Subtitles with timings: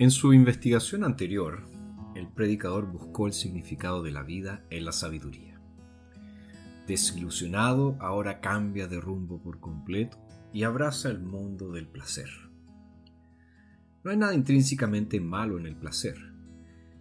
[0.00, 1.68] En su investigación anterior,
[2.14, 5.60] el predicador buscó el significado de la vida en la sabiduría.
[6.86, 10.16] Desilusionado, ahora cambia de rumbo por completo
[10.54, 12.30] y abraza el mundo del placer.
[14.02, 16.16] No hay nada intrínsecamente malo en el placer.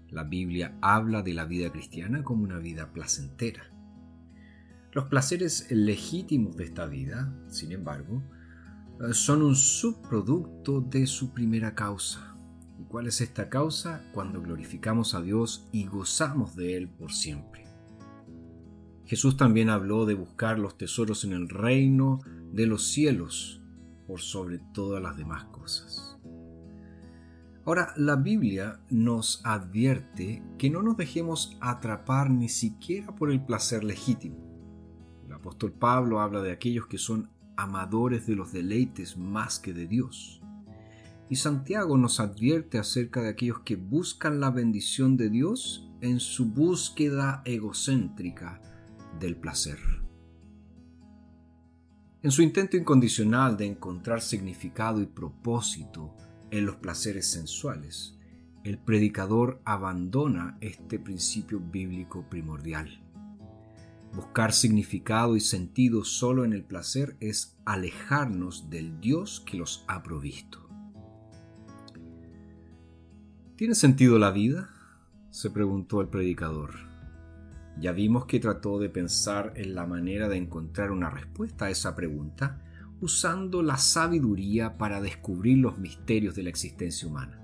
[0.10, 3.72] La Biblia habla de la vida cristiana como una vida placentera.
[4.92, 8.22] Los placeres legítimos de esta vida, sin embargo,
[9.14, 12.39] son un subproducto de su primera causa, ¿Y
[12.90, 14.04] cuál es esta causa?
[14.14, 17.66] Cuando glorificamos a Dios y gozamos de Él por siempre.
[19.06, 22.20] Jesús también habló de buscar los tesoros en el reino
[22.52, 23.62] de los cielos
[24.06, 26.18] por sobre todas las demás cosas.
[27.66, 33.84] Ahora, la Biblia nos advierte que no nos dejemos atrapar ni siquiera por el placer
[33.84, 34.38] legítimo.
[35.26, 39.86] El apóstol Pablo habla de aquellos que son amadores de los deleites más que de
[39.86, 40.39] Dios.
[41.30, 46.46] Y Santiago nos advierte acerca de aquellos que buscan la bendición de Dios en su
[46.46, 48.60] búsqueda egocéntrica
[49.20, 49.78] del placer.
[52.22, 56.16] En su intento incondicional de encontrar significado y propósito
[56.52, 58.18] en los placeres sensuales,
[58.64, 63.02] el predicador abandona este principio bíblico primordial.
[64.14, 70.02] Buscar significado y sentido solo en el placer es alejarnos del Dios que los ha
[70.04, 70.69] provisto.
[73.60, 74.70] ¿Tiene sentido la vida?
[75.32, 76.76] se preguntó el predicador.
[77.78, 81.94] Ya vimos que trató de pensar en la manera de encontrar una respuesta a esa
[81.94, 82.64] pregunta
[83.02, 87.42] usando la sabiduría para descubrir los misterios de la existencia humana.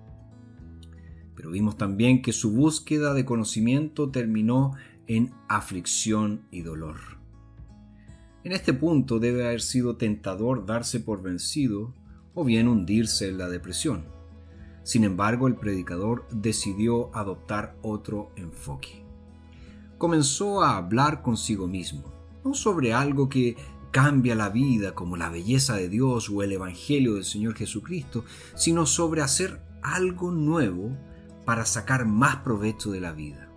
[1.35, 4.72] Pero vimos también que su búsqueda de conocimiento terminó
[5.07, 6.95] en aflicción y dolor.
[8.45, 11.94] En este punto debe haber sido tentador darse por vencido
[12.34, 14.15] o bien hundirse en la depresión.
[14.85, 19.03] Sin embargo, el predicador decidió adoptar otro enfoque.
[19.97, 22.13] Comenzó a hablar consigo mismo,
[22.44, 23.57] no sobre algo que
[23.90, 28.85] cambia la vida como la belleza de Dios o el Evangelio del Señor Jesucristo, sino
[28.85, 30.96] sobre hacer algo nuevo
[31.46, 33.50] para sacar más provecho de la vida.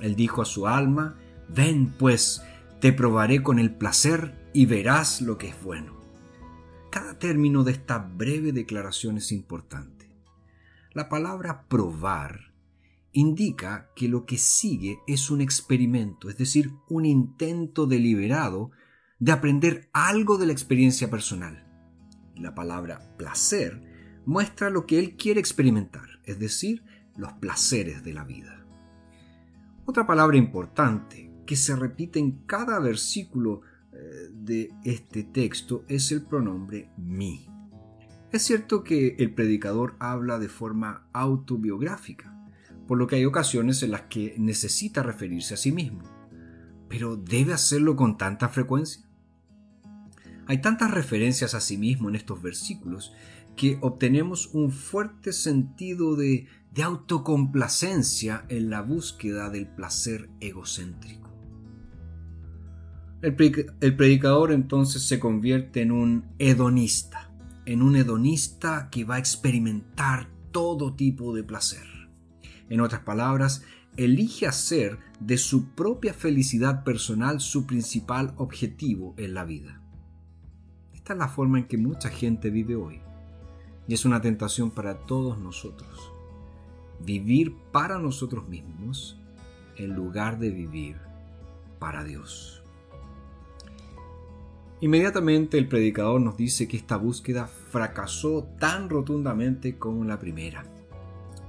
[0.00, 1.16] Él dijo a su alma,
[1.50, 2.40] ven pues,
[2.80, 5.92] te probaré con el placer y verás lo que es bueno.
[6.90, 10.03] Cada término de esta breve declaración es importante.
[10.94, 12.52] La palabra probar
[13.10, 18.70] indica que lo que sigue es un experimento, es decir, un intento deliberado
[19.18, 21.66] de aprender algo de la experiencia personal.
[22.36, 26.84] La palabra placer muestra lo que él quiere experimentar, es decir,
[27.16, 28.64] los placeres de la vida.
[29.86, 33.62] Otra palabra importante que se repite en cada versículo
[33.92, 37.53] eh, de este texto es el pronombre mi.
[38.34, 42.36] Es cierto que el predicador habla de forma autobiográfica,
[42.88, 46.02] por lo que hay ocasiones en las que necesita referirse a sí mismo,
[46.88, 49.08] pero ¿debe hacerlo con tanta frecuencia?
[50.48, 53.12] Hay tantas referencias a sí mismo en estos versículos
[53.54, 56.48] que obtenemos un fuerte sentido de,
[56.82, 61.32] autocomplacencia en la búsqueda del placer egocéntrico.
[63.22, 67.30] El, predicador entonces se convierte en un hedonista
[67.66, 71.86] en un hedonista que va a experimentar todo tipo de placer.
[72.68, 73.62] En otras palabras,
[73.96, 79.80] elige hacer de su propia felicidad personal su principal objetivo en la vida.
[80.92, 83.00] Esta es la forma en que mucha gente vive hoy.
[83.86, 86.12] Y es una tentación para todos nosotros.
[87.04, 89.18] Vivir para nosotros mismos
[89.76, 90.96] en lugar de vivir
[91.78, 92.63] para Dios.
[94.84, 100.66] Inmediatamente el predicador nos dice que esta búsqueda fracasó tan rotundamente como la primera.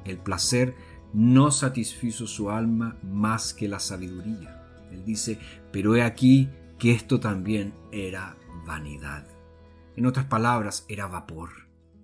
[0.05, 0.73] El placer
[1.11, 4.63] no satisfizo su alma más que la sabiduría.
[4.89, 5.37] Él dice,
[5.73, 6.49] pero he aquí
[6.79, 9.27] que esto también era vanidad.
[9.97, 11.49] En otras palabras, era vapor,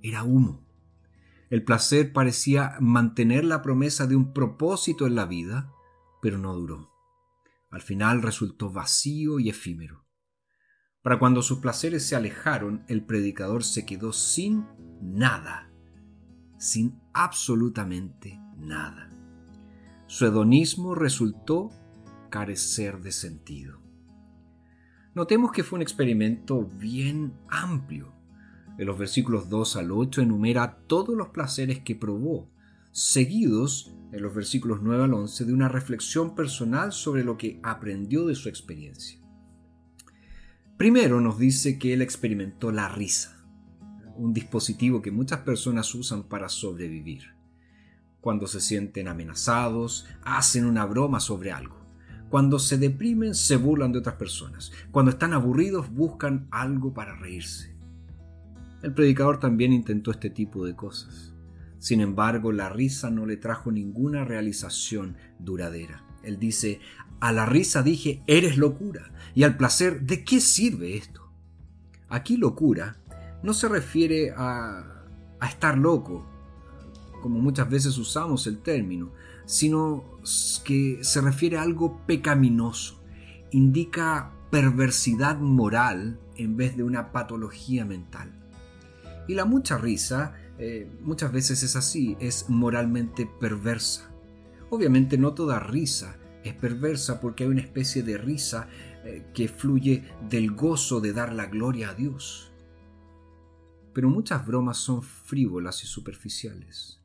[0.03, 0.67] era humo.
[1.49, 5.71] El placer parecía mantener la promesa de un propósito en la vida,
[6.21, 6.91] pero no duró.
[7.69, 10.10] Al final resultó vacío y efímero.
[11.01, 14.65] Para cuando sus placeres se alejaron, el predicador se quedó sin
[15.01, 15.71] nada,
[16.59, 19.09] sin absolutamente nada.
[20.05, 21.71] Su hedonismo resultó
[22.29, 23.79] carecer de sentido.
[25.15, 28.13] Notemos que fue un experimento bien amplio.
[28.77, 32.47] En los versículos 2 al 8 enumera todos los placeres que probó,
[32.91, 38.27] seguidos en los versículos 9 al 11 de una reflexión personal sobre lo que aprendió
[38.27, 39.20] de su experiencia.
[40.81, 43.37] Primero nos dice que él experimentó la risa,
[44.15, 47.35] un dispositivo que muchas personas usan para sobrevivir.
[48.19, 51.77] Cuando se sienten amenazados, hacen una broma sobre algo.
[52.31, 54.71] Cuando se deprimen, se burlan de otras personas.
[54.89, 57.75] Cuando están aburridos, buscan algo para reírse.
[58.81, 61.31] El predicador también intentó este tipo de cosas.
[61.77, 66.03] Sin embargo, la risa no le trajo ninguna realización duradera.
[66.23, 66.79] Él dice,
[67.21, 71.31] a la risa dije, eres locura, y al placer, ¿de qué sirve esto?
[72.09, 72.97] Aquí locura
[73.43, 75.05] no se refiere a,
[75.39, 76.27] a estar loco,
[77.21, 79.13] como muchas veces usamos el término,
[79.45, 80.03] sino
[80.65, 83.01] que se refiere a algo pecaminoso.
[83.51, 88.31] Indica perversidad moral en vez de una patología mental.
[89.27, 94.11] Y la mucha risa eh, muchas veces es así, es moralmente perversa.
[94.69, 98.67] Obviamente no toda risa es perversa porque hay una especie de risa
[99.03, 102.51] eh, que fluye del gozo de dar la gloria a Dios.
[103.93, 107.01] Pero muchas bromas son frívolas y superficiales.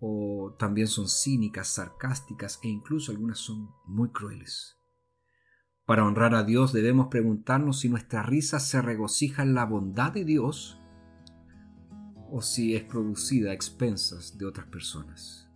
[0.00, 4.76] O también son cínicas, sarcásticas e incluso algunas son muy crueles.
[5.84, 10.24] Para honrar a Dios debemos preguntarnos si nuestra risa se regocija en la bondad de
[10.24, 10.80] Dios
[12.30, 15.49] o si es producida a expensas de otras personas.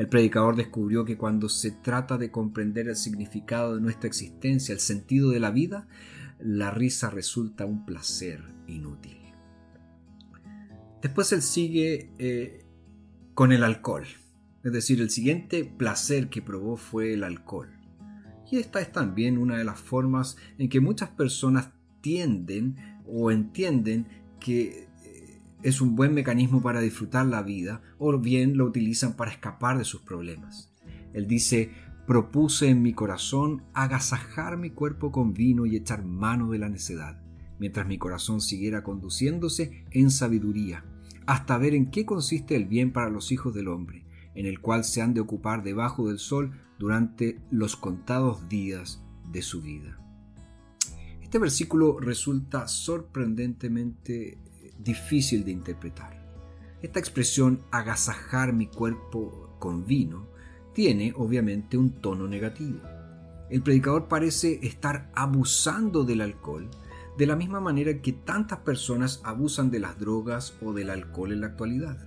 [0.00, 4.80] El predicador descubrió que cuando se trata de comprender el significado de nuestra existencia, el
[4.80, 5.88] sentido de la vida,
[6.38, 9.18] la risa resulta un placer inútil.
[11.02, 12.64] Después él sigue eh,
[13.34, 14.06] con el alcohol,
[14.64, 17.68] es decir, el siguiente placer que probó fue el alcohol.
[18.50, 24.06] Y esta es también una de las formas en que muchas personas tienden o entienden
[24.40, 24.88] que
[25.62, 29.84] es un buen mecanismo para disfrutar la vida o bien lo utilizan para escapar de
[29.84, 30.72] sus problemas.
[31.12, 31.70] Él dice,
[32.06, 37.22] propuse en mi corazón agasajar mi cuerpo con vino y echar mano de la necedad,
[37.58, 40.84] mientras mi corazón siguiera conduciéndose en sabiduría,
[41.26, 44.84] hasta ver en qué consiste el bien para los hijos del hombre, en el cual
[44.84, 49.98] se han de ocupar debajo del sol durante los contados días de su vida.
[51.20, 54.38] Este versículo resulta sorprendentemente
[54.82, 56.20] difícil de interpretar.
[56.82, 60.28] Esta expresión agasajar mi cuerpo con vino
[60.74, 62.80] tiene obviamente un tono negativo.
[63.50, 66.70] El predicador parece estar abusando del alcohol
[67.20, 71.42] de la misma manera que tantas personas abusan de las drogas o del alcohol en
[71.42, 71.98] la actualidad.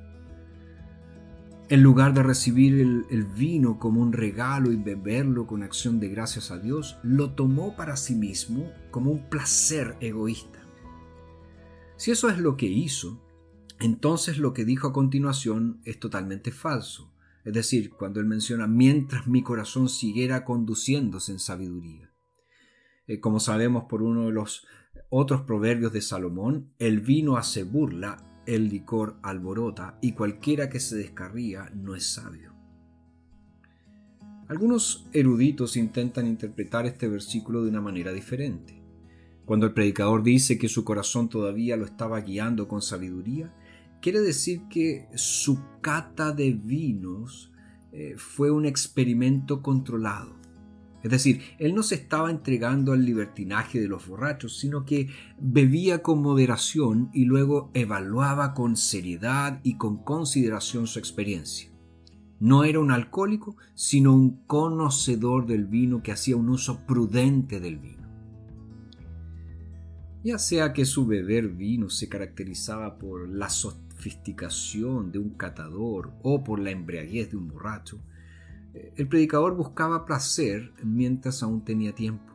[1.69, 6.49] En lugar de recibir el, vino como un regalo y beberlo con acción de gracias
[6.49, 10.62] a Dios, lo tomó para sí mismo como un placer egoísta.
[12.03, 13.25] Si eso es lo que hizo,
[13.79, 17.13] entonces lo que dijo a continuación es totalmente falso.
[17.45, 22.11] Es decir, cuando él menciona mientras mi corazón siguiera conduciéndose en sabiduría.
[23.07, 24.67] Eh, como sabemos por uno de los
[25.07, 30.97] otros proverbios de Salomón, el vino hace burla, el licor alborota, y cualquiera que se
[30.97, 32.51] descarría no es sabio.
[34.49, 38.82] Algunos eruditos intentan interpretar este versículo de una manera diferente.
[39.45, 43.53] Cuando el predicador dice que su corazón todavía lo estaba guiando con sabiduría,
[44.01, 47.51] quiere decir que su cata de vinos
[47.91, 50.41] eh, fue un experimento controlado.
[51.03, 56.01] Es decir, él no se estaba entregando al libertinaje de los borrachos, sino que bebía
[56.01, 61.69] con moderación y luego evaluaba con seriedad y con consideración su experiencia.
[62.39, 67.79] No era un alcohólico, sino un conocedor del vino que hacía un uso prudente del
[67.79, 68.02] vino
[70.23, 76.43] ya sea que su beber vino se caracterizaba por la sofisticación de un catador o
[76.43, 77.99] por la embriaguez de un borracho,
[78.73, 82.33] eh, el predicador buscaba placer mientras aún tenía tiempo.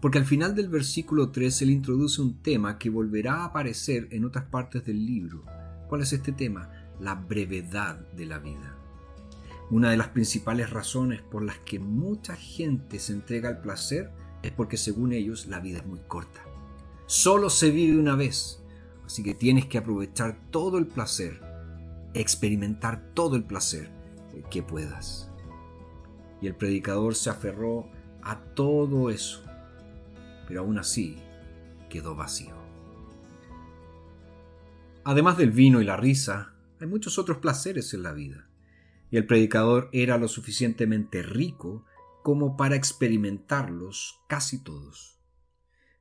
[0.00, 4.24] Porque al final del versículo 3 él introduce un tema que volverá a aparecer en
[4.24, 5.44] otras partes del libro.
[5.88, 6.70] ¿Cuál es este tema?
[7.00, 8.76] La brevedad de la vida.
[9.70, 14.10] Una de las principales razones por las que mucha gente se entrega al placer
[14.42, 16.49] es porque según ellos la vida es muy corta.
[17.10, 18.62] Solo se vive una vez,
[19.04, 21.40] así que tienes que aprovechar todo el placer,
[22.14, 23.90] experimentar todo el placer
[24.48, 25.28] que puedas.
[26.40, 27.90] Y el predicador se aferró
[28.22, 29.42] a todo eso,
[30.46, 31.18] pero aún así
[31.88, 32.54] quedó vacío.
[35.02, 38.48] Además del vino y la risa, hay muchos otros placeres en la vida,
[39.10, 41.84] y el predicador era lo suficientemente rico
[42.22, 45.19] como para experimentarlos casi todos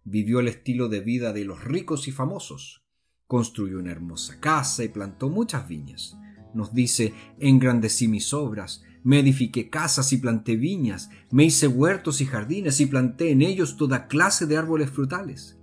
[0.10, 2.84] vivió el estilo de vida de los ricos y famosos.
[3.28, 6.18] Construyó una hermosa casa y plantó muchas viñas.
[6.54, 12.26] Nos dice, engrandecí mis obras, me edifiqué casas y planté viñas, me hice huertos y
[12.26, 15.58] jardines y planté en ellos toda clase de árboles frutales.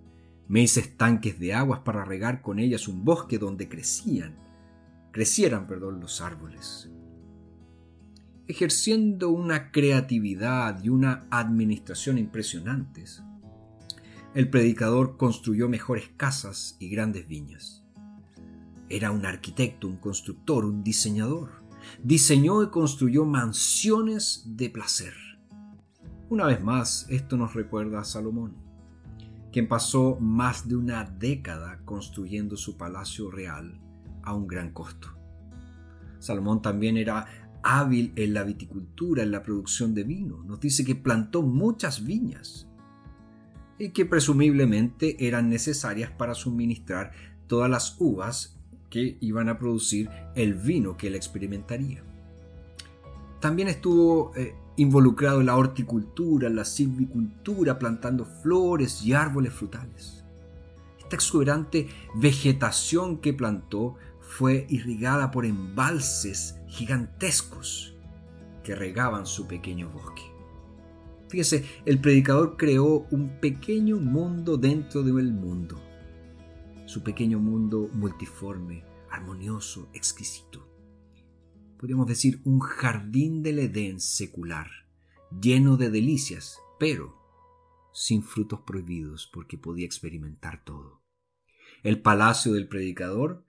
[0.49, 4.47] Me hice estanques de aguas para regar con ellas un bosque donde crecían
[5.17, 6.91] crecieran perdón, los árboles.
[8.47, 13.23] Ejerciendo una creatividad y una administración impresionantes,
[14.37, 17.83] el predicador construyó mejores casas y grandes viñas.
[18.90, 21.62] Era un arquitecto, un constructor, un diseñador.
[22.05, 25.14] Diseñó y construyó mansiones de placer.
[26.28, 28.59] Una vez más, esto nos recuerda a Salomón,
[29.52, 33.81] quien pasó más de una década construyendo su palacio real
[34.23, 35.09] a un gran costo.
[36.19, 37.26] Salomón también era
[37.62, 40.45] hábil en la viticultura, en la producción de vino.
[40.45, 42.69] Nos dice que plantó muchas viñas
[43.78, 47.12] y que presumiblemente eran necesarias para suministrar
[47.47, 48.56] todas las uvas
[48.90, 52.02] que iban a producir el vino que él experimentaría.
[53.40, 60.25] También estuvo eh, involucrado en la horticultura, en la silvicultura, plantando flores y árboles frutales.
[60.99, 67.95] Esta exuberante vegetación que plantó fue irrigada por embalses gigantescos
[68.64, 70.36] que regaban su pequeño bosque.
[71.28, 75.80] Fíjese, el predicador creó un pequeño mundo dentro del mundo.
[76.87, 80.68] Su pequeño mundo multiforme, armonioso, exquisito.
[81.78, 84.68] Podríamos decir un jardín del Edén secular,
[85.40, 87.16] lleno de delicias, pero
[87.92, 91.02] sin frutos prohibidos porque podía experimentar todo.
[91.83, 93.45] El palacio del predicador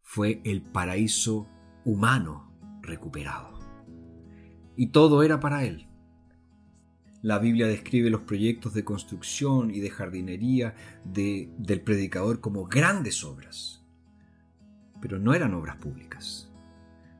[0.00, 1.48] fue el paraíso
[1.84, 3.58] humano recuperado.
[4.76, 5.89] Y todo era para él.
[7.22, 10.74] La Biblia describe los proyectos de construcción y de jardinería
[11.04, 13.84] del predicador como grandes obras,
[15.02, 16.50] pero no eran obras públicas.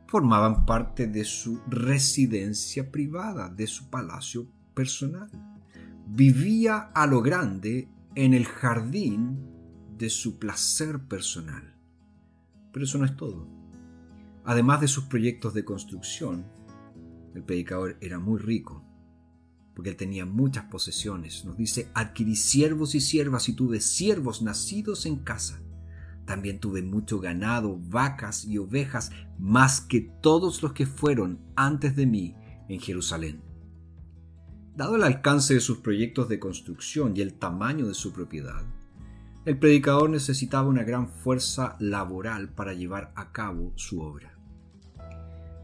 [0.07, 5.31] Formaban parte de su residencia privada, de su palacio personal.
[6.09, 9.39] Vivía a lo grande en el jardín
[9.99, 11.75] de su placer personal.
[12.73, 13.47] Pero eso no es todo.
[14.45, 16.47] Además de sus proyectos de construcción,
[17.35, 18.90] el predicador era muy rico
[19.75, 21.45] porque él tenía muchas posesiones.
[21.45, 25.61] Nos dice, adquirí siervos y siervas y tuve siervos nacidos en casa.
[26.27, 32.07] También tuve mucho ganado, vacas y ovejas, más que todos los que fueron antes de
[32.07, 32.35] mí
[32.69, 33.43] en Jerusalén.
[34.77, 38.63] Dado el alcance de sus proyectos de construcción y el tamaño de su propiedad,
[39.45, 44.39] el predicador necesitaba una gran fuerza laboral para llevar a cabo su obra.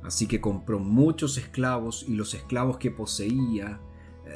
[0.03, 3.81] Así que compró muchos esclavos y los esclavos que poseía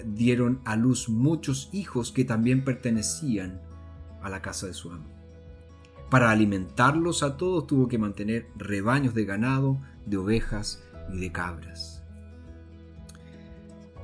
[0.05, 3.61] dieron a luz muchos hijos que también pertenecían
[4.23, 5.09] a la casa de su amo.
[6.11, 10.83] Para alimentarlos a todos tuvo que mantener rebaños de ganado, de ovejas
[11.13, 12.03] y de cabras.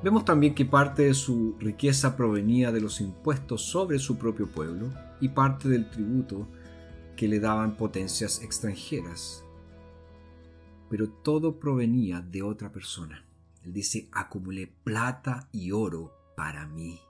[0.02, 4.92] Vemos también que parte de su riqueza provenía de los impuestos sobre su propio pueblo
[5.20, 6.46] y parte del tributo
[7.16, 9.42] que le daban potencias extranjeras.
[10.88, 13.25] Pero todo provenía de otra persona.
[13.66, 17.00] Él dice, acumulé plata y oro para mí.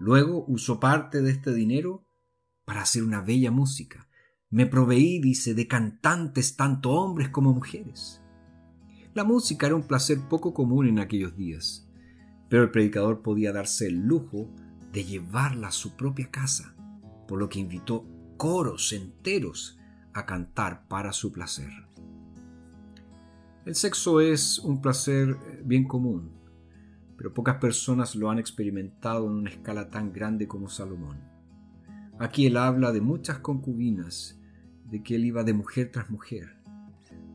[0.00, 2.06] Luego usó parte de este dinero
[2.64, 4.08] para hacer una bella música.
[4.48, 8.22] Me proveí, dice, de cantantes tanto hombres como mujeres.
[9.12, 11.86] La música era un placer poco común en aquellos días,
[12.48, 14.50] pero el predicador podía darse el lujo
[14.92, 16.74] de llevarla a su propia casa,
[17.26, 18.06] por lo que invitó
[18.38, 19.78] coros enteros
[20.14, 21.70] a cantar para su placer.
[23.68, 26.30] El sexo es un placer eh, bien común,
[27.18, 31.18] pero pocas personas lo han experimentado en una escala tan grande como Salomón.
[32.18, 34.40] Aquí él habla de muchas concubinas,
[34.90, 36.56] de que él iba de mujer tras mujer.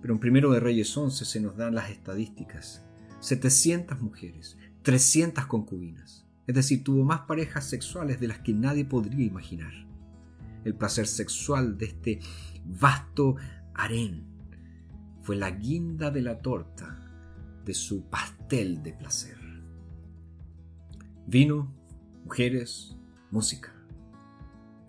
[0.01, 2.83] Pero en Primero de Reyes 11 se nos dan las estadísticas.
[3.19, 6.25] 700 mujeres, 300 concubinas.
[6.47, 9.73] Es decir, tuvo más parejas sexuales de las que nadie podría imaginar.
[10.65, 12.19] El placer sexual de este
[12.65, 13.35] vasto
[13.75, 14.32] harén
[15.23, 16.99] fue la guinda de la torta
[17.63, 19.37] de su pastel de placer.
[21.25, 21.73] Vino,
[22.25, 22.97] mujeres,
[23.31, 23.73] música.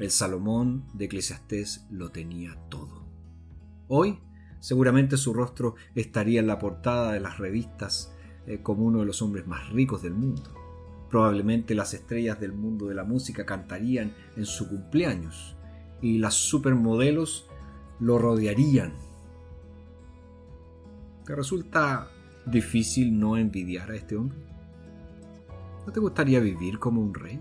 [0.00, 3.06] El Salomón de Eclesiastés lo tenía todo.
[3.86, 4.18] Hoy,
[4.58, 8.12] seguramente su rostro estaría en la portada de las revistas
[8.48, 10.52] eh, como uno de los hombres más ricos del mundo.
[11.10, 15.54] Probablemente las estrellas del mundo de la música cantarían en su cumpleaños
[16.02, 17.48] y las supermodelos
[18.00, 19.03] lo rodearían
[21.24, 22.10] ¿Te resulta
[22.44, 24.38] difícil no envidiar a este hombre?
[25.86, 27.40] ¿No te gustaría vivir como un rey?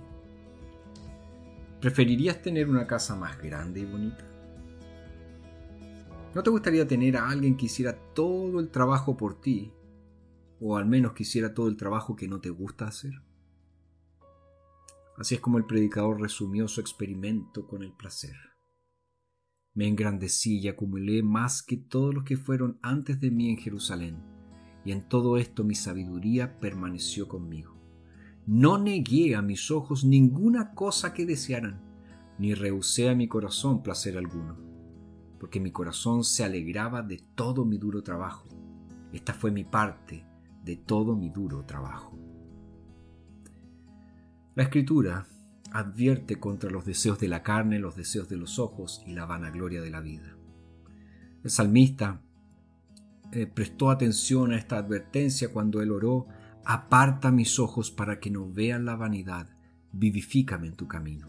[1.81, 4.25] ¿Preferirías tener una casa más grande y bonita?
[6.33, 9.73] ¿No te gustaría tener a alguien que hiciera todo el trabajo por ti?
[10.61, 13.21] ¿O al menos que hiciera todo el trabajo que no te gusta hacer?
[15.17, 18.52] Así es como el predicador resumió su experimento con el placer.
[19.75, 24.17] Me engrandecí y acumulé más que todos los que fueron antes de mí en Jerusalén,
[24.85, 27.75] y en todo esto mi sabiduría permaneció conmigo.
[28.45, 31.81] No negué a mis ojos ninguna cosa que desearan,
[32.37, 34.57] ni rehusé a mi corazón placer alguno,
[35.39, 38.47] porque mi corazón se alegraba de todo mi duro trabajo.
[39.11, 40.25] Esta fue mi parte
[40.63, 42.17] de todo mi duro trabajo.
[44.55, 45.25] La escritura
[45.73, 49.81] advierte contra los deseos de la carne, los deseos de los ojos y la vanagloria
[49.81, 50.37] de la vida.
[51.43, 52.21] El salmista
[53.31, 56.27] eh, prestó atención a esta advertencia cuando él oró,
[56.63, 59.49] aparta mis ojos para que no vean la vanidad,
[59.91, 61.27] vivifícame en tu camino.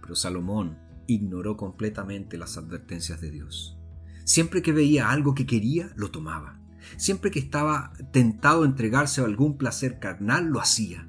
[0.00, 3.78] Pero Salomón ignoró completamente las advertencias de Dios.
[4.24, 6.58] Siempre que veía algo que quería, lo tomaba.
[6.96, 11.06] Siempre que estaba tentado a entregarse a algún placer carnal, lo hacía.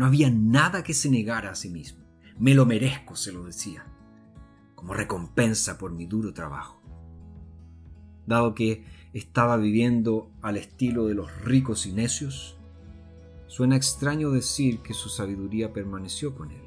[0.00, 2.06] No había nada que se negara a sí mismo.
[2.38, 3.84] Me lo merezco, se lo decía,
[4.74, 6.80] como recompensa por mi duro trabajo.
[8.26, 12.56] Dado que estaba viviendo al estilo de los ricos y necios,
[13.46, 16.62] suena extraño decir que su sabiduría permaneció con él.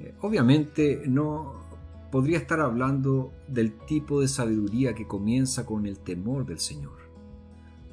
[0.00, 1.64] Eh, obviamente no
[2.12, 7.05] podría estar hablando del tipo de sabiduría que comienza con el temor del Señor.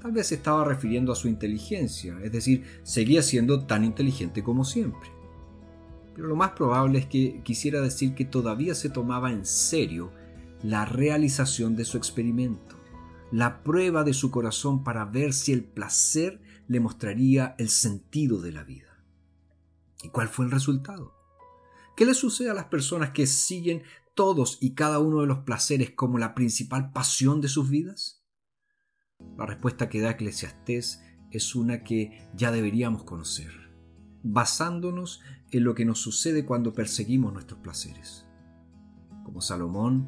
[0.03, 4.65] Tal vez se estaba refiriendo a su inteligencia, es decir, seguía siendo tan inteligente como
[4.65, 5.10] siempre.
[6.13, 10.12] Pero lo más probable es que quisiera decir que todavía se tomaba en serio
[10.62, 12.75] la realización de su experimento,
[13.31, 18.51] la prueba de su corazón para ver si el placer le mostraría el sentido de
[18.51, 19.01] la vida.
[20.03, 21.13] ¿Y cuál fue el resultado?
[21.95, 23.83] ¿Qué le sucede a las personas que siguen
[24.15, 28.23] todos y cada uno de los placeres como la principal pasión de sus vidas?
[29.38, 33.51] La respuesta que da Eclesiastés es una que ya deberíamos conocer,
[34.22, 38.25] basándonos en lo que nos sucede cuando perseguimos nuestros placeres.
[39.24, 40.07] Como Salomón,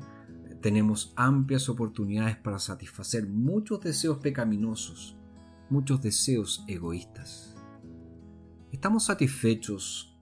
[0.62, 5.18] tenemos amplias oportunidades para satisfacer muchos deseos pecaminosos,
[5.70, 7.56] muchos deseos egoístas.
[8.72, 10.18] ¿Estamos satisfechos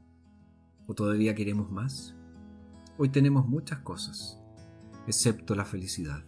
[0.88, 2.15] o todavía queremos más?
[2.97, 4.39] Hoy tenemos muchas cosas,
[5.08, 6.23] excepto la felicidad.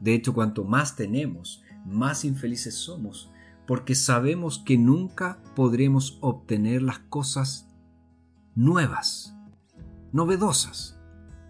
[0.00, 3.30] De hecho, cuanto más tenemos, más infelices somos,
[3.66, 7.68] porque sabemos que nunca podremos obtener las cosas
[8.54, 9.36] nuevas,
[10.12, 11.00] novedosas,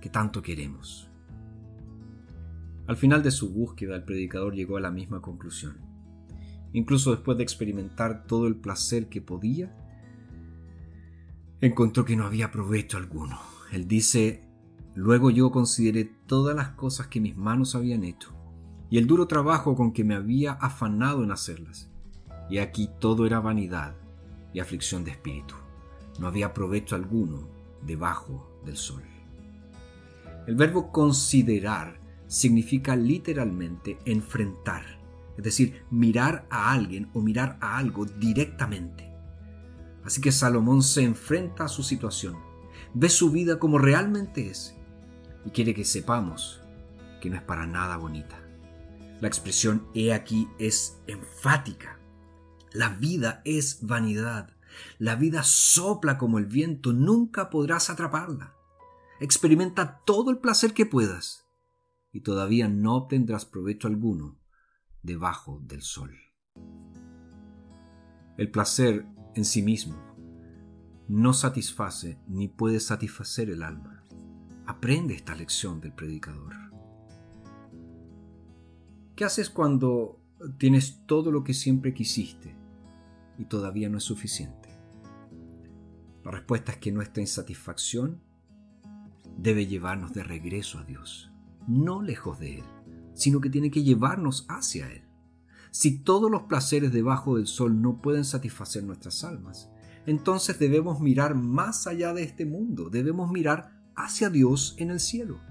[0.01, 1.11] que tanto queremos.
[2.87, 5.79] Al final de su búsqueda, el predicador llegó a la misma conclusión.
[6.73, 9.75] Incluso después de experimentar todo el placer que podía,
[11.61, 13.38] encontró que no había provecho alguno.
[13.73, 14.45] Él dice,
[14.95, 18.39] luego yo consideré todas las cosas que mis manos habían hecho
[18.90, 21.88] y el duro trabajo con que me había afanado en hacerlas.
[22.50, 23.94] Y aquí todo era vanidad
[24.53, 25.55] y aflicción de espíritu.
[26.18, 27.48] No había provecho alguno
[27.83, 29.03] debajo del sol.
[30.46, 34.83] El verbo considerar significa literalmente enfrentar,
[35.37, 39.09] es decir, mirar a alguien o mirar a algo directamente.
[40.05, 42.37] Así que Salomón se enfrenta a su situación,
[42.94, 44.74] ve su vida como realmente es
[45.44, 46.61] y quiere que sepamos
[47.20, 48.39] que no es para nada bonita.
[49.20, 52.00] La expresión he aquí es enfática.
[52.72, 54.56] La vida es vanidad.
[54.98, 58.54] La vida sopla como el viento, nunca podrás atraparla.
[59.20, 61.44] Experimenta todo el placer que puedas
[62.12, 64.38] y todavía no obtendrás provecho alguno
[65.02, 66.16] debajo del sol.
[68.38, 70.11] El placer en sí mismo
[71.09, 74.04] no satisface ni puede satisfacer el alma.
[74.66, 76.69] Aprende esta lección del predicador.
[79.20, 80.18] ¿Qué haces cuando
[80.56, 82.56] tienes todo lo que siempre quisiste
[83.37, 84.70] y todavía no es suficiente?
[86.24, 88.22] La respuesta es que nuestra insatisfacción
[89.37, 91.30] debe llevarnos de regreso a Dios,
[91.68, 92.64] no lejos de Él,
[93.12, 95.02] sino que tiene que llevarnos hacia Él.
[95.70, 99.68] Si todos los placeres debajo del sol no pueden satisfacer nuestras almas,
[100.06, 105.42] entonces debemos mirar más allá de este mundo, debemos mirar hacia Dios en el cielo.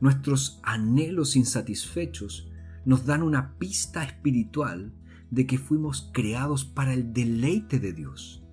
[0.00, 2.50] Nuestros anhelos insatisfechos
[2.84, 4.92] nos dan una pista espiritual
[5.30, 8.44] de que fuimos creados para el deleite de Dios.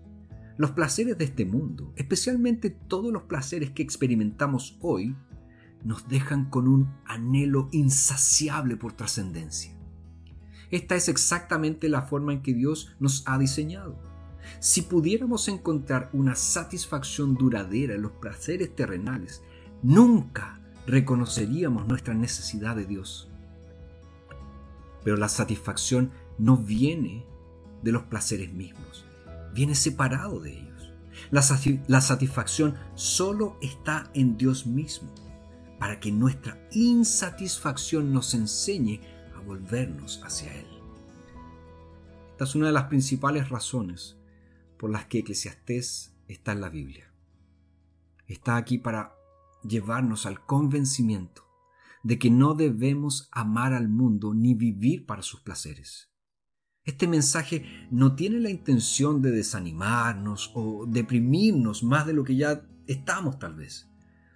[0.57, 5.15] Los placeres de este mundo, especialmente todos los placeres que experimentamos hoy,
[5.83, 9.77] nos dejan con un anhelo insaciable por trascendencia.
[10.71, 13.99] Esta es exactamente la forma en que Dios nos ha diseñado.
[14.59, 19.43] Si pudiéramos encontrar una satisfacción duradera en los placeres terrenales,
[19.81, 23.29] nunca reconoceríamos nuestra necesidad de Dios.
[25.03, 27.25] Pero la satisfacción no viene
[27.81, 29.05] de los placeres mismos,
[29.53, 30.93] viene separado de ellos.
[31.31, 35.09] La, satisfacción solo está en Dios mismo.
[35.79, 39.01] para que nuestra insatisfacción nos enseñe
[39.35, 40.67] a volvernos hacia Él.
[42.31, 44.15] Esta es una de las principales razones
[44.77, 47.11] por las que Eclesiastés está en la Biblia.
[48.27, 49.13] Está aquí para
[49.63, 51.43] llevarnos al convencimiento
[52.03, 56.11] de que no debemos amar al mundo ni vivir para sus placeres.
[56.83, 62.67] Este mensaje no tiene la intención de desanimarnos o deprimirnos más de lo que ya
[62.87, 63.89] estamos tal vez,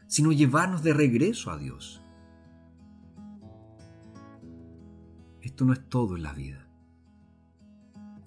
[0.07, 2.01] sino llevarnos de regreso a Dios.
[5.41, 6.69] Esto no es todo en la vida.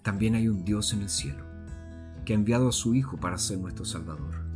[0.02, 1.44] También hay un Dios en el cielo
[2.24, 4.49] que ha enviado a su Hijo para ser nuestro Salvador.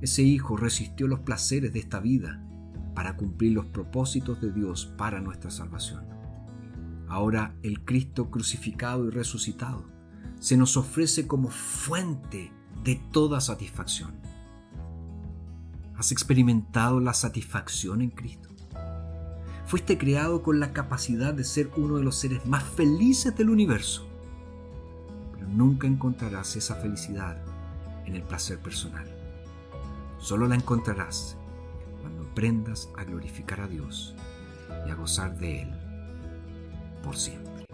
[0.00, 2.42] Ese Hijo resistió los placeres de esta vida
[2.94, 6.04] para cumplir los propósitos de Dios para nuestra salvación.
[7.08, 9.84] Ahora el Cristo crucificado y resucitado
[10.40, 12.52] se nos ofrece como fuente
[12.84, 14.14] de toda satisfacción.
[15.96, 18.50] ¿Has experimentado la satisfacción en Cristo?
[19.66, 24.06] Fuiste creado con la capacidad de ser uno de los seres más felices del universo,
[25.32, 27.42] pero nunca encontrarás esa felicidad
[28.04, 29.15] en el placer personal.
[30.18, 31.36] Solo la encontrarás
[32.00, 34.14] cuando aprendas a glorificar a Dios
[34.86, 35.70] y a gozar de Él
[37.02, 37.66] por siempre.